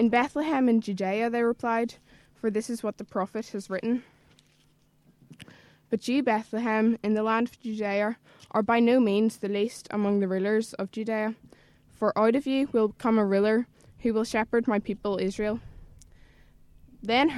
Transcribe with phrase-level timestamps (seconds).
[0.00, 1.96] In Bethlehem in Judea, they replied,
[2.34, 4.02] for this is what the prophet has written.
[5.90, 8.16] But you, Bethlehem, in the land of Judea,
[8.50, 11.34] are by no means the least among the rulers of Judea,
[11.92, 13.66] for out of you will come a ruler
[13.98, 15.60] who will shepherd my people Israel.
[17.02, 17.28] Then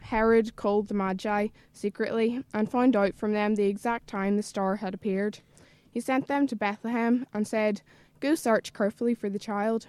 [0.00, 4.76] Herod called the Magi secretly and found out from them the exact time the star
[4.76, 5.40] had appeared.
[5.90, 7.82] He sent them to Bethlehem and said,
[8.20, 9.88] Go search carefully for the child.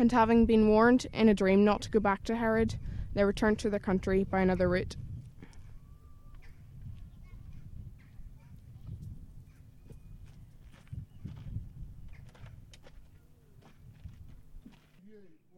[0.00, 2.76] and having been warned in a dream not to go back to Herod,
[3.14, 4.96] they returned to their country by another route.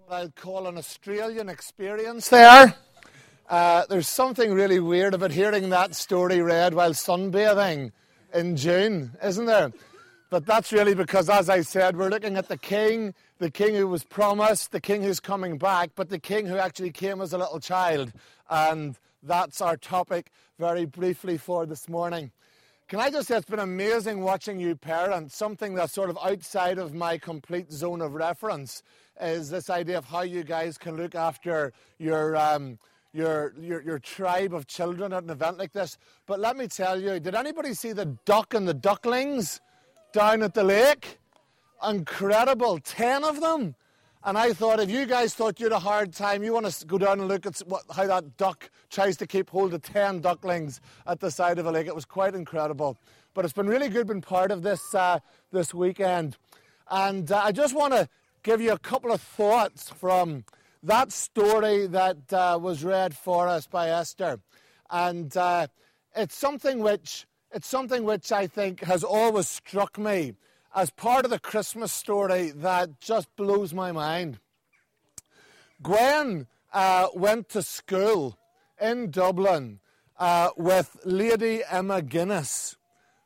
[0.04, 2.74] What I'd call an Australian experience there.
[3.48, 7.92] Uh, there's something really weird about hearing that story read while sunbathing
[8.34, 9.72] in June, isn't there?
[10.32, 13.86] But that's really because, as I said, we're looking at the king, the king who
[13.86, 17.36] was promised, the king who's coming back, but the king who actually came as a
[17.36, 18.14] little child.
[18.48, 22.30] And that's our topic very briefly for this morning.
[22.88, 25.36] Can I just say it's been amazing watching you parents.
[25.36, 28.82] Something that's sort of outside of my complete zone of reference
[29.20, 32.38] is this idea of how you guys can look after your.
[32.38, 32.78] Um,
[33.14, 35.98] your, your, your tribe of children at an event like this.
[36.24, 39.60] But let me tell you, did anybody see the duck and the ducklings?
[40.12, 41.18] Down at the lake.
[41.86, 43.74] Incredible, 10 of them.
[44.24, 46.86] And I thought, if you guys thought you had a hard time, you want to
[46.86, 50.20] go down and look at what, how that duck tries to keep hold of 10
[50.20, 51.88] ducklings at the side of a lake.
[51.88, 52.96] It was quite incredible.
[53.34, 55.18] But it's been really good being part of this, uh,
[55.50, 56.36] this weekend.
[56.88, 58.08] And uh, I just want to
[58.44, 60.44] give you a couple of thoughts from
[60.84, 64.38] that story that uh, was read for us by Esther.
[64.88, 65.66] And uh,
[66.14, 70.34] it's something which it's something which I think has always struck me
[70.74, 74.38] as part of the Christmas story that just blows my mind.
[75.82, 78.38] Gwen uh, went to school
[78.80, 79.80] in Dublin
[80.18, 82.76] uh, with Lady Emma Guinness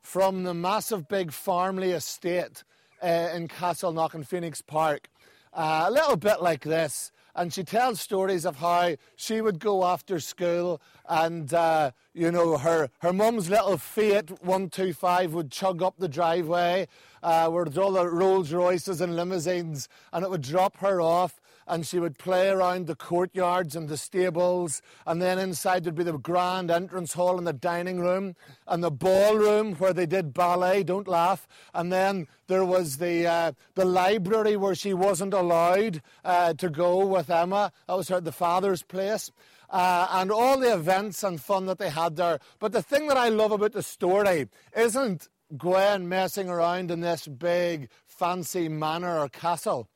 [0.02, 2.64] from the massive big Farmleigh estate
[3.02, 5.08] uh, in Castleknock and Phoenix Park.
[5.52, 9.84] Uh, a little bit like this and she tells stories of how she would go
[9.84, 15.94] after school and, uh, you know, her, her mum's little Fiat 125 would chug up
[15.98, 16.88] the driveway
[17.22, 21.86] uh, where all the Rolls Royces and limousines, and it would drop her off and
[21.86, 26.18] she would play around the courtyards and the stables, and then inside there'd be the
[26.18, 28.34] grand entrance hall and the dining room
[28.66, 30.82] and the ballroom where they did ballet.
[30.82, 31.46] Don't laugh.
[31.74, 37.04] And then there was the uh, the library where she wasn't allowed uh, to go
[37.04, 37.72] with Emma.
[37.86, 39.30] That was her the father's place.
[39.68, 42.38] Uh, and all the events and fun that they had there.
[42.60, 47.26] But the thing that I love about the story isn't Gwen messing around in this
[47.26, 49.88] big fancy manor or castle.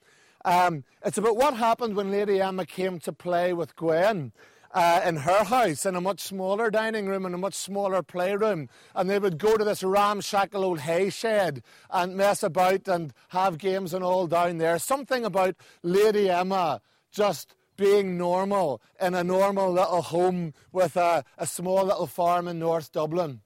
[0.44, 4.32] Um, it's about what happened when Lady Emma came to play with Gwen.
[4.72, 8.68] Uh, in her house in a much smaller dining room and a much smaller playroom.
[8.94, 13.58] And they would go to this ramshackle old hay shed and mess about and have
[13.58, 14.78] games and all down there.
[14.78, 21.48] Something about Lady Emma just being normal in a normal little home with a, a
[21.48, 23.40] small little farm in North Dublin.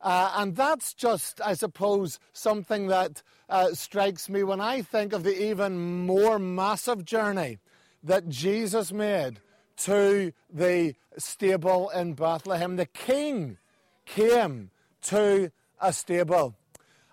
[0.00, 5.24] Uh, and that's just, I suppose, something that uh, strikes me when I think of
[5.24, 7.58] the even more massive journey
[8.02, 9.40] that Jesus made
[9.78, 12.76] to the stable in Bethlehem.
[12.76, 13.58] The king
[14.04, 14.70] came
[15.02, 15.50] to
[15.80, 16.54] a stable.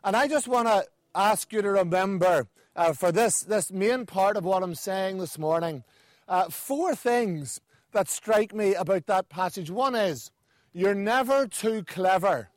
[0.03, 4.37] And I just want to ask you to remember uh, for this, this main part
[4.37, 5.83] of what I'm saying this morning
[6.27, 7.59] uh, four things
[7.91, 9.69] that strike me about that passage.
[9.69, 10.31] One is,
[10.73, 12.49] you're never too clever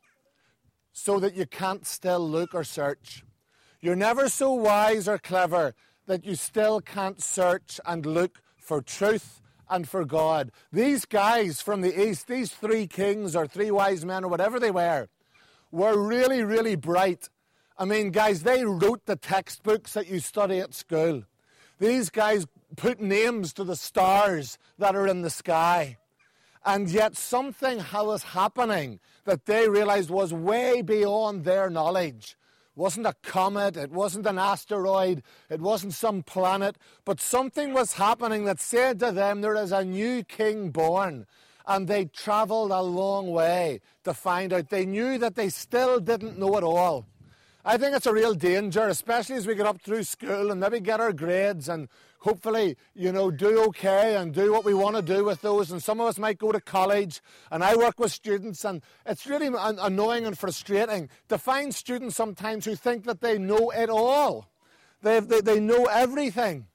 [0.99, 3.23] so that you can't still look or search.
[3.83, 5.75] You're never so wise or clever
[6.07, 10.51] that you still can't search and look for truth and for God.
[10.73, 14.71] These guys from the east, these three kings or three wise men or whatever they
[14.71, 15.09] were,
[15.71, 17.29] were really, really bright.
[17.77, 21.25] I mean, guys, they wrote the textbooks that you study at school.
[21.79, 25.99] These guys put names to the stars that are in the sky.
[26.67, 32.37] And yet something was happening that they realized was way beyond their knowledge.
[32.77, 37.93] It wasn't a comet, it wasn't an asteroid, it wasn't some planet, but something was
[37.93, 41.27] happening that said to them there is a new king born.
[41.69, 44.69] And they traveled a long way to find out.
[44.69, 47.07] They knew that they still didn't know it all.
[47.65, 50.79] I think it's a real danger, especially as we get up through school and maybe
[50.79, 51.89] get our grades and
[52.27, 55.71] hopefully, you know, do okay and do what we want to do with those.
[55.71, 59.29] And some of us might go to college, and I work with students, and it's
[59.29, 64.51] really annoying and frustrating to find students sometimes who think that they know it all.
[65.03, 66.67] They, they, they know everything.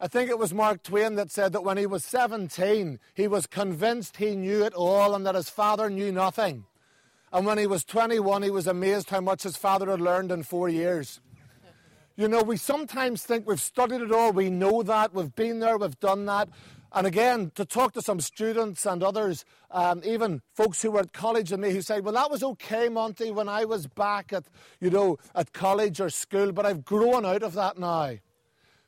[0.00, 3.46] I think it was Mark Twain that said that when he was 17, he was
[3.46, 6.64] convinced he knew it all and that his father knew nothing.
[7.30, 10.44] And when he was 21, he was amazed how much his father had learned in
[10.44, 11.20] four years.
[12.16, 15.76] You know, we sometimes think we've studied it all, we know that, we've been there,
[15.76, 16.48] we've done that.
[16.92, 21.12] And again, to talk to some students and others, um, even folks who were at
[21.12, 24.44] college and me, who say, "Well, that was okay, Monty, when I was back at,
[24.78, 28.18] you know, at college or school, but I've grown out of that now."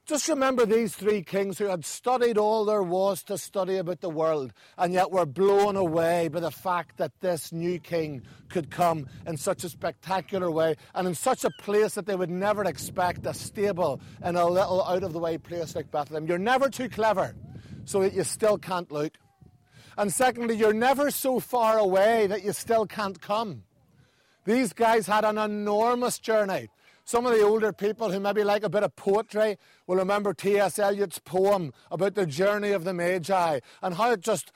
[0.07, 4.09] Just remember these three kings who had studied all there was to study about the
[4.09, 9.09] world, and yet were blown away by the fact that this new king could come
[9.27, 13.27] in such a spectacular way and in such a place that they would never expect
[13.27, 16.29] a stable in a little out of the way place like Bethlehem.
[16.29, 17.35] You're never too clever,
[17.85, 19.19] so that you still can't look.
[19.99, 23.65] And secondly, you're never so far away that you still can't come.
[24.45, 26.69] These guys had an enormous journey.
[27.09, 30.77] Some of the older people who maybe like a bit of poetry will remember T.S.
[30.77, 34.51] Eliot's poem about the journey of the Magi and how it just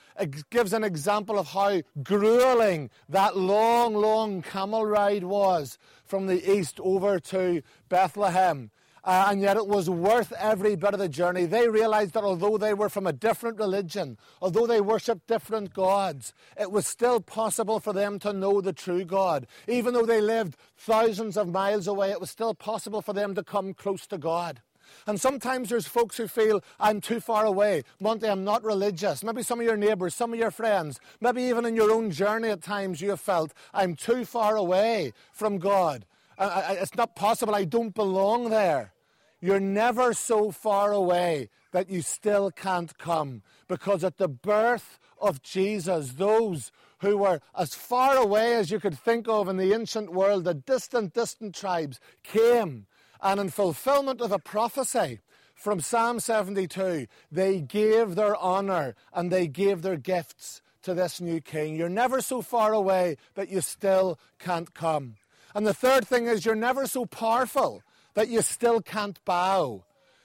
[0.49, 6.77] gives an example of how grueling that long, long camel ride was from the east
[6.81, 8.69] over to Bethlehem.
[9.03, 11.45] Uh, and yet it was worth every bit of the journey.
[11.45, 16.33] They realized that although they were from a different religion, although they worshipped different gods,
[16.59, 19.47] it was still possible for them to know the true God.
[19.67, 23.43] Even though they lived thousands of miles away, it was still possible for them to
[23.43, 24.61] come close to God.
[25.07, 27.83] And sometimes there's folks who feel, I'm too far away.
[27.99, 29.23] Monty, I'm not religious.
[29.23, 32.49] Maybe some of your neighbours, some of your friends, maybe even in your own journey
[32.49, 36.05] at times you have felt, I'm too far away from God.
[36.45, 37.55] I, it's not possible.
[37.55, 38.93] I don't belong there.
[39.39, 43.41] You're never so far away that you still can't come.
[43.67, 48.97] Because at the birth of Jesus, those who were as far away as you could
[48.97, 52.85] think of in the ancient world, the distant, distant tribes, came.
[53.21, 55.19] And in fulfillment of a prophecy
[55.55, 61.39] from Psalm 72, they gave their honour and they gave their gifts to this new
[61.39, 61.75] king.
[61.75, 65.15] You're never so far away that you still can't come.
[65.53, 67.83] And the third thing is, you're never so powerful
[68.13, 69.83] that you still can't bow.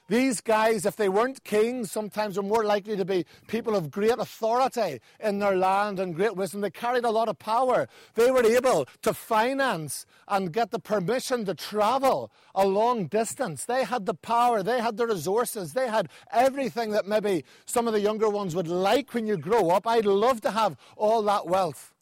[0.08, 4.18] These guys, if they weren't kings, sometimes were more likely to be people of great
[4.18, 6.60] authority in their land and great wisdom.
[6.60, 7.88] They carried a lot of power.
[8.14, 13.64] They were able to finance and get the permission to travel a long distance.
[13.64, 17.92] They had the power, they had the resources, they had everything that maybe some of
[17.92, 19.88] the younger ones would like when you grow up.
[19.88, 21.95] I'd love to have all that wealth.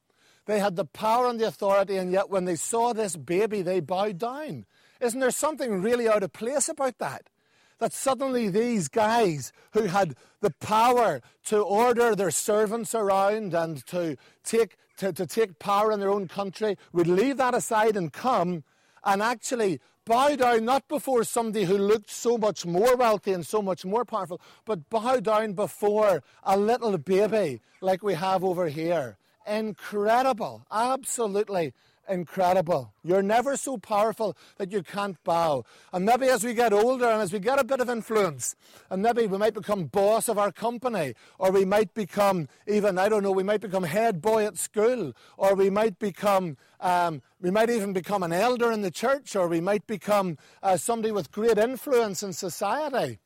[0.47, 3.81] They had the power and the authority, and yet when they saw this baby, they
[3.81, 4.67] bowed down.
[5.01, 7.31] Isn't there something really out of place about that?
[7.79, 14.17] That suddenly these guys who had the power to order their servants around and to
[14.45, 18.65] take, to, to take power in their own country would leave that aside and come
[19.03, 23.61] and actually bow down not before somebody who looked so much more wealthy and so
[23.61, 29.17] much more powerful, but bow down before a little baby like we have over here
[29.47, 31.73] incredible, absolutely
[32.09, 32.93] incredible.
[33.03, 35.65] You're never so powerful that you can't bow.
[35.93, 38.57] And maybe as we get older and as we get a bit of influence,
[38.91, 43.09] and maybe we might become boss of our company, or we might become even, I
[43.09, 47.51] don't know, we might become head boy at school, or we might become, um, we
[47.51, 51.33] might even become an elder in the church, or we might become uh, somebody with
[51.33, 53.19] great influence in society.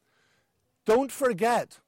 [0.84, 1.80] Don't forget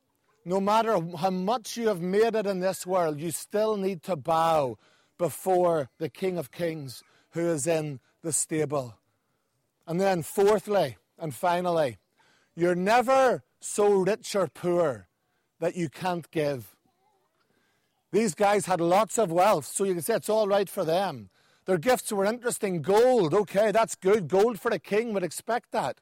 [0.44, 4.16] no matter how much you have made it in this world, you still need to
[4.16, 4.78] bow
[5.18, 8.94] before the King of Kings who is in the stable.
[9.86, 11.98] And then, fourthly and finally,
[12.54, 15.08] you're never so rich or poor
[15.60, 16.74] that you can't give.
[18.12, 21.30] These guys had lots of wealth, so you can say it's all right for them.
[21.66, 22.82] Their gifts were interesting.
[22.82, 24.26] Gold, okay, that's good.
[24.26, 26.00] Gold for a king would expect that.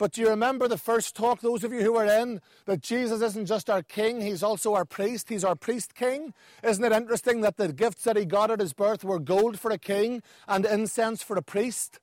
[0.00, 3.20] But do you remember the first talk, those of you who were in, that Jesus
[3.20, 5.28] isn't just our king, he's also our priest.
[5.28, 6.32] He's our priest king.
[6.64, 9.70] Isn't it interesting that the gifts that he got at his birth were gold for
[9.70, 12.00] a king and incense for a priest?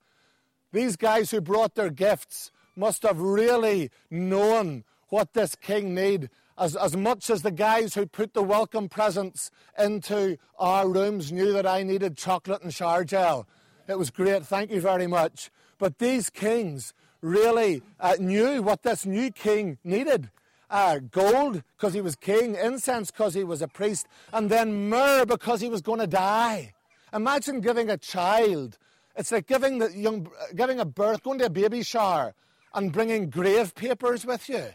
[0.72, 6.76] These guys who brought their gifts must have really known what this king needed as,
[6.76, 11.66] as much as the guys who put the welcome presents into our rooms knew that
[11.66, 13.48] I needed chocolate and shower gel.
[13.88, 15.50] It was great, thank you very much.
[15.80, 16.94] But these kings
[17.28, 20.30] really uh, knew what this new king needed.
[20.70, 25.26] Uh, gold because he was king, incense because he was a priest, and then myrrh
[25.26, 26.74] because he was going to die.
[27.14, 28.78] Imagine giving a child.
[29.16, 32.34] It's like giving, the young, giving a birth, going to a baby shower,
[32.74, 34.66] and bringing grave papers with you.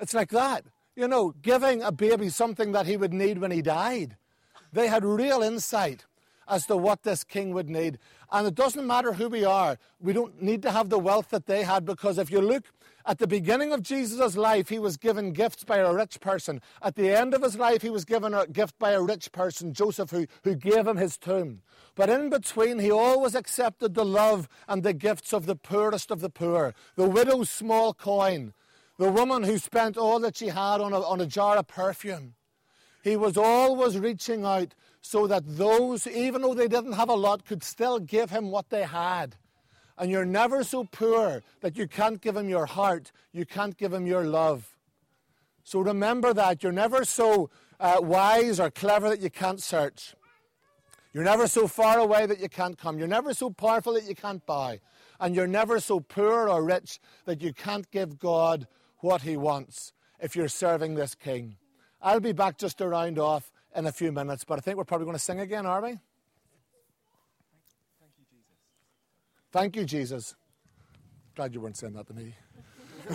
[0.00, 0.64] It's like that.
[0.96, 4.16] You know, giving a baby something that he would need when he died.
[4.72, 6.04] They had real insight
[6.48, 7.98] as to what this king would need.
[8.30, 11.46] And it doesn't matter who we are, we don't need to have the wealth that
[11.46, 12.64] they had because if you look
[13.06, 16.60] at the beginning of Jesus' life, he was given gifts by a rich person.
[16.80, 19.74] At the end of his life, he was given a gift by a rich person,
[19.74, 21.60] Joseph, who, who gave him his tomb.
[21.94, 26.20] But in between, he always accepted the love and the gifts of the poorest of
[26.20, 28.54] the poor, the widow's small coin,
[28.98, 32.34] the woman who spent all that she had on a, on a jar of perfume.
[33.04, 37.44] He was always reaching out so that those, even though they didn't have a lot,
[37.44, 39.36] could still give him what they had.
[39.98, 43.92] And you're never so poor that you can't give him your heart, you can't give
[43.92, 44.74] him your love.
[45.64, 46.62] So remember that.
[46.62, 50.14] You're never so uh, wise or clever that you can't search.
[51.12, 52.98] You're never so far away that you can't come.
[52.98, 54.80] You're never so powerful that you can't buy.
[55.20, 58.66] And you're never so poor or rich that you can't give God
[59.00, 61.56] what he wants if you're serving this king.
[62.04, 64.84] I'll be back just to round off in a few minutes, but I think we're
[64.84, 65.88] probably going to sing again, are we?
[65.88, 66.02] Thank
[68.18, 68.44] you, Jesus.
[69.50, 70.34] Thank you, Jesus.
[71.34, 72.34] Glad you weren't saying that to me.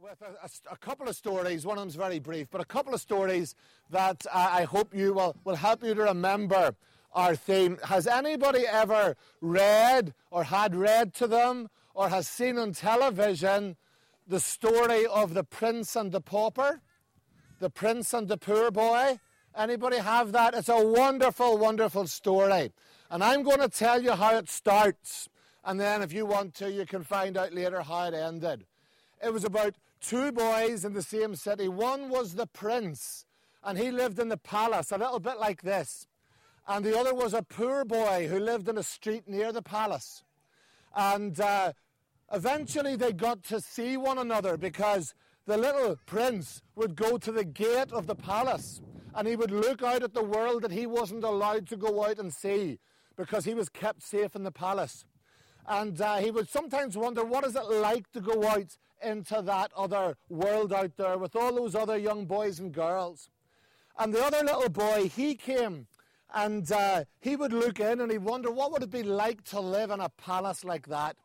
[0.00, 2.92] With a, a, a, couple of stories, one of them's very brief, but a couple
[2.94, 3.54] of stories
[3.90, 6.74] that uh, I hope you will, will help you to remember
[7.12, 7.78] our theme.
[7.84, 13.76] Has anybody ever read or had read to them or has seen on television
[14.26, 16.80] the story of the prince and the pauper?
[17.58, 19.18] The prince and the poor boy?
[19.56, 20.54] Anybody have that?
[20.54, 22.72] It's a wonderful, wonderful story.
[23.10, 25.28] And I'm going to tell you how it starts.
[25.64, 28.64] And then, if you want to, you can find out later how it ended.
[29.22, 31.68] It was about two boys in the same city.
[31.68, 33.26] One was the prince,
[33.62, 36.06] and he lived in the palace, a little bit like this
[36.70, 40.22] and the other was a poor boy who lived in a street near the palace.
[40.94, 41.72] And uh,
[42.32, 45.12] eventually they got to see one another because
[45.46, 48.80] the little prince would go to the gate of the palace
[49.16, 52.20] and he would look out at the world that he wasn't allowed to go out
[52.20, 52.78] and see
[53.16, 55.04] because he was kept safe in the palace.
[55.66, 59.72] And uh, he would sometimes wonder what is it like to go out into that
[59.76, 63.28] other world out there with all those other young boys and girls.
[63.98, 65.88] And the other little boy, he came
[66.34, 69.60] and uh, he would look in and he'd wonder what would it be like to
[69.60, 71.16] live in a palace like that.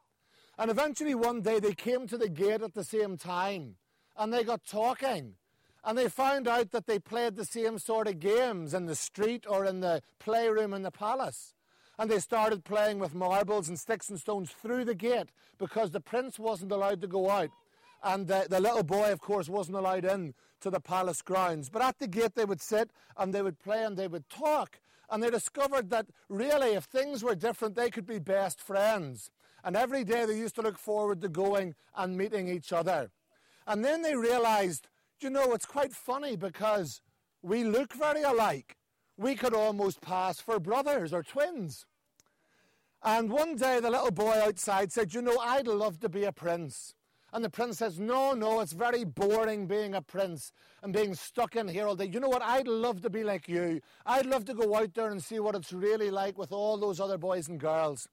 [0.57, 3.75] And eventually one day they came to the gate at the same time
[4.17, 5.35] and they got talking.
[5.83, 9.45] And they found out that they played the same sort of games in the street
[9.47, 11.53] or in the playroom in the palace.
[11.99, 16.01] And they started playing with marbles and sticks and stones through the gate because the
[16.01, 17.51] prince wasn't allowed to go out.
[18.03, 21.69] And the, the little boy, of course, wasn't allowed in to the palace grounds.
[21.69, 24.79] But at the gate they would sit and they would play and they would talk.
[25.09, 29.29] And they discovered that really, if things were different, they could be best friends.
[29.63, 33.11] And every day they used to look forward to going and meeting each other.
[33.67, 34.87] And then they realized,
[35.19, 37.01] you know, it's quite funny because
[37.41, 38.77] we look very alike.
[39.17, 41.85] We could almost pass for brothers or twins.
[43.01, 46.31] And one day the little boy outside said, You know, I'd love to be a
[46.31, 46.95] prince.
[47.35, 51.57] And the prince says, No, no, it's very boring being a prince and being stuck
[51.57, 52.05] in here all day.
[52.05, 52.41] You know what?
[52.41, 53.81] I'd love to be like you.
[54.05, 57.01] I'd love to go out there and see what it's really like with all those
[57.01, 58.07] other boys and girls.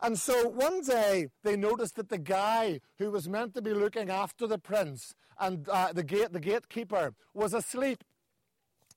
[0.00, 4.08] And so one day they noticed that the guy who was meant to be looking
[4.08, 8.02] after the prince and uh, the, gate, the gatekeeper was asleep.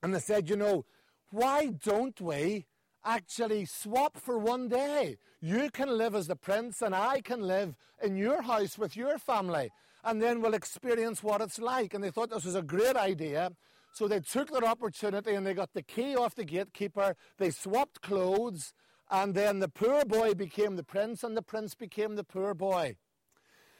[0.01, 0.85] And they said, You know,
[1.29, 2.67] why don't we
[3.05, 5.17] actually swap for one day.
[5.39, 9.17] You can live as the prince, and I can live in your house with your
[9.17, 9.69] family,
[10.03, 11.93] and then we'll experience what it's like.
[11.93, 13.51] And they thought this was a great idea.
[13.93, 17.15] So they took their opportunity and they got the key off the gatekeeper.
[17.37, 18.73] They swapped clothes,
[19.09, 22.97] and then the poor boy became the prince, and the prince became the poor boy.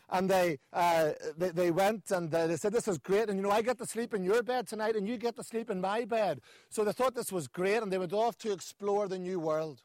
[0.09, 3.29] And they, uh, they, they, went and uh, they said, This is great.
[3.29, 5.43] And you know, I get to sleep in your bed tonight, and you get to
[5.43, 6.41] sleep in my bed.
[6.69, 9.81] So they thought this was great, and they went off to explore the new world.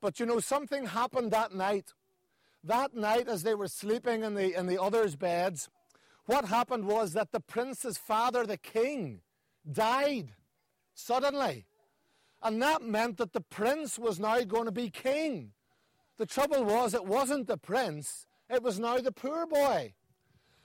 [0.00, 1.94] But you know, something happened that night.
[2.62, 5.68] That night, as they were sleeping in the, in the others' beds,
[6.26, 9.20] what happened was that the prince's father, the king,
[9.70, 10.30] died
[10.94, 11.66] suddenly.
[12.42, 15.52] And that meant that the prince was now going to be king.
[16.16, 19.94] The trouble was, it wasn't the prince, it was now the poor boy.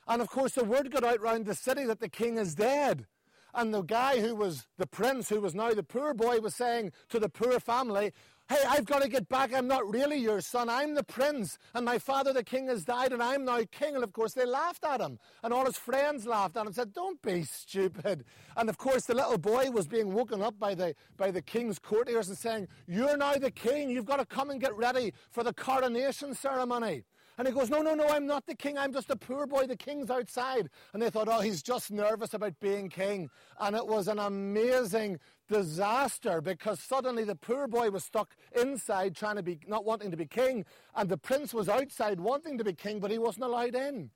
[0.07, 3.05] And of course, the word got out round the city that the king is dead.
[3.53, 6.91] And the guy who was the prince, who was now the poor boy, was saying
[7.09, 8.11] to the poor family,
[8.49, 9.53] Hey, I've got to get back.
[9.53, 10.69] I'm not really your son.
[10.69, 11.59] I'm the prince.
[11.75, 13.93] And my father, the king, has died, and I'm now king.
[13.93, 15.19] And of course, they laughed at him.
[15.43, 18.25] And all his friends laughed at him said, Don't be stupid.
[18.57, 21.77] And of course, the little boy was being woken up by the, by the king's
[21.77, 23.91] courtiers and saying, You're now the king.
[23.91, 27.03] You've got to come and get ready for the coronation ceremony.
[27.39, 28.77] And he goes, No, no, no, I'm not the king.
[28.77, 29.65] I'm just a poor boy.
[29.65, 30.69] The king's outside.
[30.91, 33.29] And they thought, Oh, he's just nervous about being king.
[33.61, 39.37] And it was an amazing disaster because suddenly the poor boy was stuck inside trying
[39.37, 40.65] to be, not wanting to be king.
[40.97, 44.09] And the prince was outside wanting to be king, but he wasn't allowed in.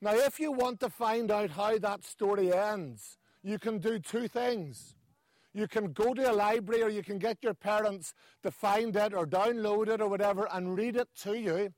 [0.00, 4.26] Now, if you want to find out how that story ends, you can do two
[4.26, 4.94] things.
[5.52, 9.12] You can go to a library or you can get your parents to find it
[9.12, 11.74] or download it or whatever and read it to you.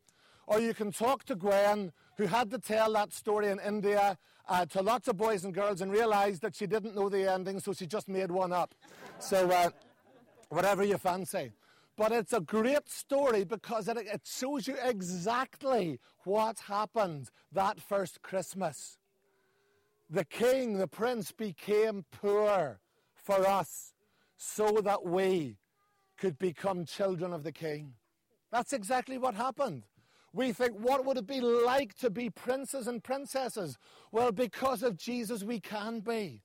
[0.47, 4.17] Or you can talk to Gwen, who had to tell that story in India
[4.49, 7.59] uh, to lots of boys and girls and realised that she didn't know the ending,
[7.61, 8.75] so she just made one up.
[9.19, 9.71] So, uh,
[10.49, 11.53] whatever you fancy.
[11.97, 18.23] But it's a great story because it, it shows you exactly what happened that first
[18.23, 18.99] Christmas.
[20.11, 22.79] The king, the prince, became poor
[23.15, 23.95] for us
[24.37, 25.57] so that we
[26.19, 27.95] could become children of the king.
[28.53, 29.85] That's exactly what happened.
[30.37, 33.79] We think, what would it be like to be princes and princesses?
[34.13, 36.43] Well, because of Jesus, we can be.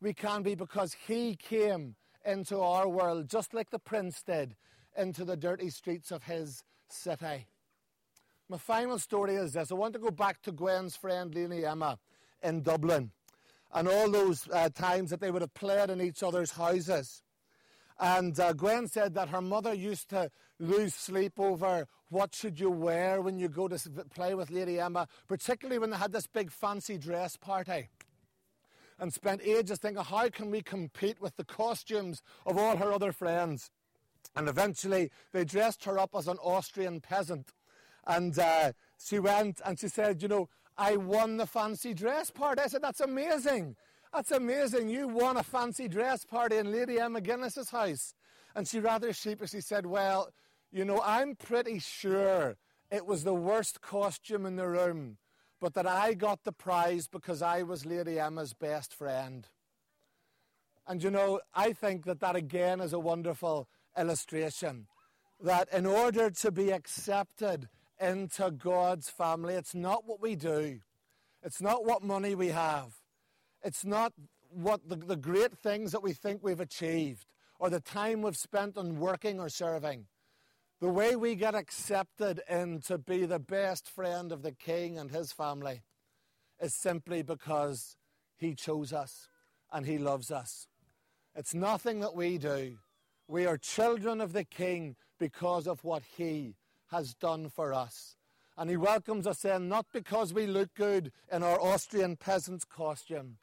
[0.00, 4.54] We can be because he came into our world, just like the prince did,
[4.96, 7.48] into the dirty streets of his city.
[8.48, 11.98] My final story is this I want to go back to Gwen's friend Lady Emma
[12.44, 13.10] in Dublin
[13.74, 17.24] and all those uh, times that they would have played in each other's houses.
[17.98, 22.70] And uh, Gwen said that her mother used to lose sleep over what should you
[22.70, 23.78] wear when you go to
[24.14, 27.88] play with Lady Emma, particularly when they had this big fancy dress party.
[28.98, 33.12] And spent ages thinking, how can we compete with the costumes of all her other
[33.12, 33.70] friends?
[34.34, 37.52] And eventually they dressed her up as an Austrian peasant.
[38.06, 42.62] And uh, she went and she said, You know, I won the fancy dress party.
[42.62, 43.76] I said, That's amazing.
[44.16, 44.88] That's amazing.
[44.88, 48.14] You won a fancy dress party in Lady Emma Guinness's house.
[48.54, 50.30] And she rather sheepishly said, Well,
[50.72, 52.56] you know, I'm pretty sure
[52.90, 55.18] it was the worst costume in the room,
[55.60, 59.46] but that I got the prize because I was Lady Emma's best friend.
[60.86, 64.86] And you know, I think that that again is a wonderful illustration
[65.42, 67.68] that in order to be accepted
[68.00, 70.80] into God's family, it's not what we do,
[71.42, 72.94] it's not what money we have,
[73.66, 74.12] it's not
[74.50, 77.26] what the, the great things that we think we've achieved
[77.58, 80.06] or the time we've spent on working or serving.
[80.80, 85.10] The way we get accepted in to be the best friend of the king and
[85.10, 85.82] his family
[86.60, 87.96] is simply because
[88.36, 89.28] he chose us
[89.72, 90.68] and he loves us.
[91.34, 92.78] It's nothing that we do.
[93.26, 96.54] We are children of the king because of what he
[96.92, 98.14] has done for us.
[98.56, 103.38] And he welcomes us in not because we look good in our Austrian peasant's costume,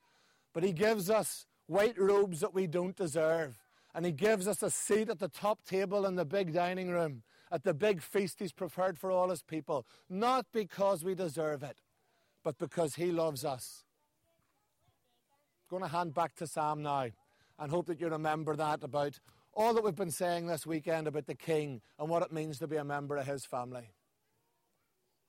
[0.54, 3.58] but He gives us white robes that we don't deserve.
[3.96, 7.24] And He gives us a seat at the top table in the big dining room,
[7.52, 11.78] at the big feast He's prepared for all His people, not because we deserve it,
[12.44, 13.84] but because He loves us.
[15.72, 17.10] I'm going to hand back to Sam now
[17.60, 19.20] and hope that you remember that about
[19.54, 22.68] all that we've been saying this weekend about the King and what it means to
[22.68, 23.92] be a member of His family.